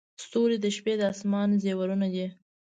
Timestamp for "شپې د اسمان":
0.75-1.49